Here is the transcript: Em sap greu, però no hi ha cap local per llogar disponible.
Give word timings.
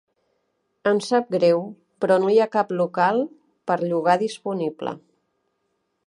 Em 0.91 1.01
sap 1.07 1.27
greu, 1.33 1.59
però 2.05 2.17
no 2.23 2.31
hi 2.35 2.39
ha 2.41 2.47
cap 2.55 2.73
local 2.79 3.21
per 3.73 3.77
llogar 3.83 4.17
disponible. 4.23 4.95